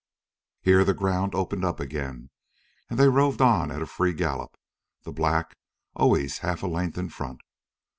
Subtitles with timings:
[0.63, 2.31] Here the ground opened up again,
[2.89, 4.57] and they roved on at a free gallop,
[5.03, 5.55] the black
[5.95, 7.39] always half a length in front.